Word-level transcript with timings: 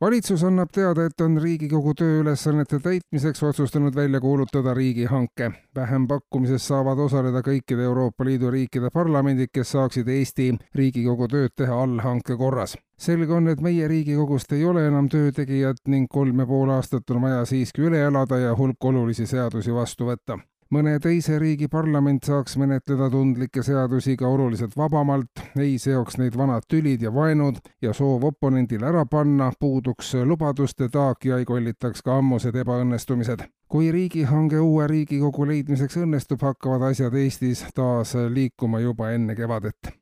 Valitsus 0.00 0.42
annab 0.44 0.70
teada, 0.72 1.06
et 1.06 1.20
on 1.20 1.36
Riigikogu 1.42 1.94
tööülesannete 1.98 2.78
täitmiseks 2.82 3.42
otsustanud 3.42 3.94
välja 3.94 4.20
kuulutada 4.20 4.74
riigihanke. 4.74 5.50
vähempakkumises 5.74 6.66
saavad 6.68 6.98
osaleda 6.98 7.42
kõikide 7.42 7.82
Euroopa 7.82 8.24
Liidu 8.24 8.50
riikide 8.50 8.90
parlamendid, 8.90 9.50
kes 9.52 9.70
saaksid 9.72 10.08
Eesti 10.08 10.54
Riigikogu 10.74 11.28
tööd 11.28 11.54
teha 11.56 11.82
allhanke 11.82 12.36
korras. 12.36 12.76
selge 12.98 13.32
on, 13.32 13.48
et 13.48 13.60
meie 13.60 13.88
Riigikogust 13.88 14.52
ei 14.52 14.64
ole 14.64 14.86
enam 14.86 15.08
töötegijat 15.08 15.76
ning 15.86 16.08
kolm 16.10 16.38
ja 16.38 16.46
pool 16.46 16.70
aastat 16.70 17.10
on 17.10 17.22
vaja 17.22 17.44
siiski 17.44 17.82
üle 17.82 18.02
elada 18.06 18.38
ja 18.38 18.56
hulk 18.56 18.84
olulisi 18.84 19.26
seadusi 19.26 19.74
vastu 19.74 20.04
võtta 20.04 20.38
mõne 20.74 20.96
teise 21.02 21.38
riigi 21.38 21.68
parlament 21.70 22.26
saaks 22.26 22.56
menetleda 22.58 23.06
tundlikke 23.12 23.62
seadusi 23.62 24.16
ka 24.18 24.26
oluliselt 24.28 24.74
vabamalt, 24.76 25.42
ei 25.60 25.76
seoks 25.78 26.18
neid 26.18 26.36
vanad 26.38 26.66
tülid 26.70 27.02
ja 27.04 27.12
vaenud 27.14 27.60
ja 27.82 27.92
soov 27.94 28.26
oponendile 28.30 28.88
ära 28.90 29.04
panna, 29.10 29.52
puuduks 29.60 30.14
lubaduste 30.26 30.88
taak 30.90 31.24
ja 31.30 31.38
ei 31.38 31.46
kollitaks 31.48 32.02
ka 32.02 32.18
ammused 32.18 32.56
ebaõnnestumised. 32.64 33.46
kui 33.68 33.90
riigihange 33.92 34.60
uue 34.60 34.86
Riigikogu 34.86 35.46
leidmiseks 35.46 35.96
õnnestub, 35.98 36.42
hakkavad 36.42 36.90
asjad 36.90 37.14
Eestis 37.14 37.64
taas 37.74 38.14
liikuma 38.14 38.80
juba 38.80 39.10
enne 39.10 39.34
kevadet 39.34 39.94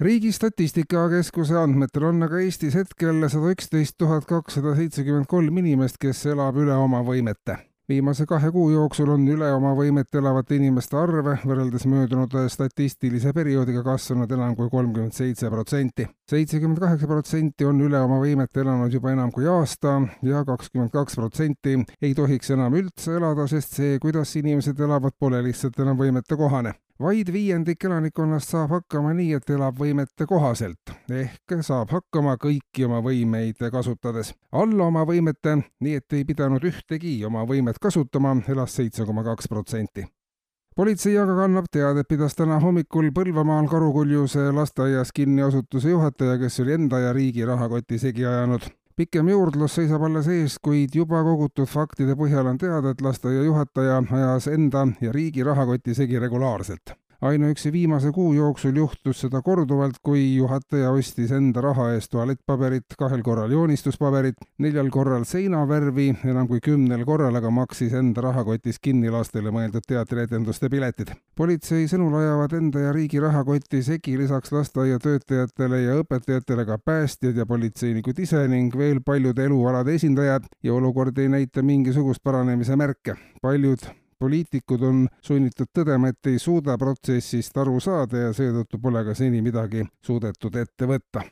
riigi 0.00 0.32
Statistikakeskuse 0.32 1.58
andmetel 1.58 2.08
on 2.10 2.22
aga 2.26 2.40
Eestis 2.42 2.74
hetkel 2.74 3.28
sada 3.28 3.52
üksteist 3.54 3.98
tuhat 3.98 4.26
kakssada 4.26 4.74
seitsekümmend 4.74 5.30
kolm 5.30 5.62
inimest, 5.62 6.00
kes 6.02 6.26
elab 6.26 6.58
üle 6.58 6.74
oma 6.74 7.02
võimete 7.06 7.60
viimase 7.88 8.26
kahe 8.26 8.50
kuu 8.50 8.70
jooksul 8.70 9.10
on 9.12 9.26
üle 9.28 9.50
oma 9.52 9.74
võimet 9.76 10.16
elavate 10.16 10.56
inimeste 10.56 10.96
arv 10.96 11.28
võrreldes 11.44 11.84
möödunud 11.90 12.36
statistilise 12.52 13.32
perioodiga 13.36 13.82
kasvanud 13.84 14.30
enam 14.32 14.56
kui 14.56 14.70
kolmkümmend 14.72 15.12
seitse 15.12 15.50
protsenti. 15.52 16.08
Seitsekümmend 16.30 16.80
kaheksa 16.80 17.08
protsenti 17.10 17.66
on 17.68 17.80
üle 17.84 18.00
oma 18.00 18.20
võimet 18.22 18.56
elanud 18.62 18.92
juba 18.92 19.12
enam 19.12 19.32
kui 19.34 19.48
aasta 19.50 19.98
ja 20.24 20.44
kakskümmend 20.48 20.92
kaks 20.94 21.18
protsenti 21.20 21.76
ei 22.00 22.14
tohiks 22.16 22.54
enam 22.54 22.76
üldse 22.78 23.18
elada, 23.18 23.48
sest 23.50 23.76
see, 23.80 23.98
kuidas 24.00 24.32
inimesed 24.40 24.80
elavad, 24.80 25.16
pole 25.20 25.42
lihtsalt 25.44 25.78
enam 25.84 26.00
võimetekohane 26.00 26.74
vaid 27.02 27.32
viiendik 27.32 27.84
elanikkonnast 27.84 28.54
saab 28.54 28.70
hakkama 28.70 29.12
nii, 29.18 29.32
et 29.34 29.50
elab 29.50 29.78
võimete 29.78 30.28
kohaselt. 30.30 30.94
Ehk 31.10 31.56
saab 31.66 31.90
hakkama 31.90 32.36
kõiki 32.40 32.86
oma 32.86 33.02
võimeid 33.02 33.60
kasutades. 33.72 34.34
alla 34.52 34.86
oma 34.86 35.04
võimete, 35.04 35.58
nii 35.80 35.94
et 36.00 36.12
ei 36.12 36.24
pidanud 36.24 36.64
ühtegi 36.64 37.16
oma 37.26 37.44
võimet 37.44 37.82
kasutama, 37.82 38.36
elas 38.48 38.76
seitse 38.78 39.04
koma 39.04 39.24
kaks 39.24 39.48
protsenti 39.48 40.06
politsei 40.76 41.18
aga 41.18 41.36
kannab 41.38 41.68
teadet, 41.72 42.08
pidas 42.08 42.34
täna 42.38 42.58
hommikul 42.62 43.10
Põlvamaal 43.14 43.68
Karukuljuse 43.70 44.50
lasteaias 44.52 45.12
kinni 45.14 45.42
asutuse 45.42 45.92
juhataja, 45.92 46.38
kes 46.38 46.60
oli 46.64 46.74
enda 46.78 46.98
ja 46.98 47.12
riigi 47.12 47.46
rahakoti 47.46 47.98
segi 47.98 48.26
ajanud. 48.26 48.66
Pikem 48.96 49.28
juurdlus 49.28 49.74
seisab 49.74 50.04
alles 50.06 50.28
ees, 50.30 50.58
kuid 50.62 50.94
juba 50.94 51.22
kogutud 51.26 51.70
faktide 51.70 52.14
põhjal 52.18 52.50
on 52.50 52.58
teada, 52.58 52.94
et 52.94 53.02
lasteaia 53.02 53.42
juhataja 53.42 54.02
ajas 54.10 54.50
enda 54.54 54.86
ja 55.00 55.14
riigi 55.14 55.42
rahakoti 55.46 55.94
segi 55.94 56.22
regulaarselt 56.22 56.94
ainuüksi 57.20 57.72
viimase 57.72 58.12
kuu 58.12 58.32
jooksul 58.34 58.76
juhtus 58.76 59.20
seda 59.20 59.42
korduvalt, 59.42 59.96
kui 60.02 60.36
juhataja 60.36 60.90
ostis 60.90 61.32
enda 61.32 61.60
raha 61.60 61.90
eest 61.94 62.10
tualettpaberit, 62.10 62.96
kahel 62.98 63.22
korral 63.22 63.50
joonistuspaberit, 63.50 64.36
neljal 64.58 64.90
korral 64.90 65.24
seinavärvi, 65.24 66.08
enam 66.24 66.48
kui 66.48 66.60
kümnel 66.64 67.04
korral 67.04 67.34
aga 67.34 67.50
maksis 67.50 67.94
enda 67.94 68.24
rahakotis 68.28 68.80
kinni 68.82 69.10
lastele 69.10 69.52
mõeldud 69.54 69.86
teatrietenduste 69.88 70.70
piletid. 70.70 71.14
politsei 71.36 71.88
sõnul 71.90 72.14
ajavad 72.20 72.52
enda 72.52 72.80
ja 72.86 72.92
riigi 72.92 73.20
rahakoti 73.20 73.82
segi 73.82 74.18
lisaks 74.18 74.52
lasteaiatöötajatele 74.52 75.80
ja 75.82 75.98
õpetajatele 76.02 76.66
ka 76.66 76.78
päästjad 76.78 77.36
ja 77.36 77.46
politseinikud 77.46 78.18
ise 78.18 78.46
ning 78.48 78.76
veel 78.76 79.00
paljude 79.00 79.44
elualade 79.44 79.94
esindajad 79.94 80.46
ja 80.62 80.74
olukord 80.74 81.18
ei 81.18 81.28
näita 81.28 81.62
mingisugust 81.62 82.22
paranemise 82.22 82.76
märke. 82.76 83.16
paljud 83.42 84.03
poliitikud 84.24 84.82
on 84.88 85.06
sunnitud 85.22 85.68
tõdema, 85.76 86.10
et 86.10 86.32
ei 86.32 86.40
suuda 86.40 86.78
protsessist 86.80 87.56
aru 87.60 87.78
saada 87.84 88.28
ja 88.28 88.34
seetõttu 88.36 88.80
pole 88.80 89.04
ka 89.04 89.14
seni 89.18 89.42
midagi 89.44 89.84
suudetud 90.04 90.56
ette 90.56 90.88
võtta 90.88 91.24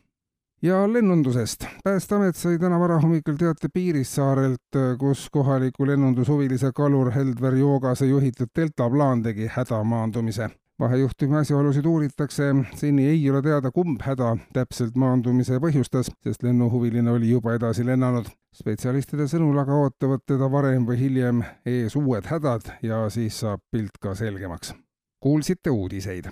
ja 0.62 0.84
lennundusest. 0.92 1.66
päästeamet 1.84 2.36
sai 2.36 2.58
täna 2.58 2.78
varahommikul 2.80 3.38
teate 3.40 3.68
Piirissaarelt, 3.72 4.80
kus 4.98 5.28
kohaliku 5.30 5.86
lennundushuvilise 5.86 6.72
kalur 6.76 7.10
Heldver 7.10 7.54
Joogase 7.54 8.06
juhitud 8.06 8.52
deltaplaan 8.56 9.22
tegi 9.22 9.48
hädamaandumise 9.56 10.50
vahejuhtumi 10.82 11.36
asjaolusid 11.38 11.86
uuritakse, 11.86 12.50
seni 12.74 13.06
ei 13.06 13.30
ole 13.30 13.42
teada, 13.42 13.70
kumb 13.70 14.02
häda 14.02 14.34
täpselt 14.56 14.98
maandumise 14.98 15.60
põhjustas, 15.62 16.10
sest 16.24 16.42
lennuhuviline 16.42 17.10
oli 17.10 17.30
juba 17.30 17.56
edasi 17.58 17.86
lennanud. 17.86 18.30
spetsialistide 18.52 19.24
sõnul 19.30 19.56
aga 19.62 19.78
ootavad 19.80 20.20
teda 20.28 20.50
varem 20.52 20.84
või 20.84 20.98
hiljem 21.00 21.40
ees 21.66 21.96
uued 21.96 22.26
hädad 22.28 22.68
ja 22.84 23.06
siis 23.10 23.40
saab 23.40 23.60
pilt 23.70 23.96
ka 24.00 24.14
selgemaks. 24.14 24.74
kuulsite 25.20 25.70
uudiseid 25.70 26.30